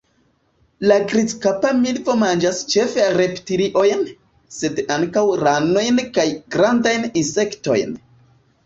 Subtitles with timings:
[0.91, 4.03] La Grizkapa milvo manĝas ĉefe reptiliojn,
[4.57, 7.97] sed ankaŭ ranojn kaj grandajn insektojn.